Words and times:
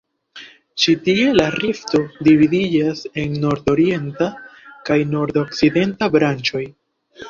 Ĉi 0.83 0.95
tie 1.07 1.27
la 1.39 1.45
rifto 1.57 2.01
dividiĝas 2.29 3.05
en 3.27 3.39
nordorienta 3.47 4.33
kaj 4.91 5.01
nordokcidenta 5.17 6.15
branĉoj. 6.19 6.69